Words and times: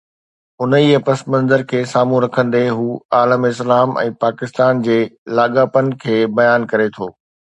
انهيءَ 0.65 0.99
پس 1.07 1.19
منظر 1.33 1.61
کي 1.73 1.79
سامهون 1.91 2.19
رکندي 2.25 2.61
هو 2.77 2.87
عالم 3.19 3.41
اسلام 3.51 3.93
۽ 4.05 4.13
پاڪستان 4.25 4.81
جي 4.87 4.97
لاڳاپن 5.41 5.93
کي 6.05 6.17
بيان 6.41 6.69
ڪري 6.73 6.89
ٿو. 6.97 7.07